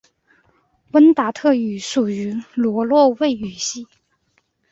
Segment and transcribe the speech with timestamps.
[0.93, 3.87] 温达特语属于易洛魁语系。